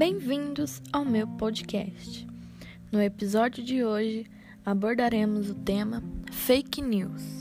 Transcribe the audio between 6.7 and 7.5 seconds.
news.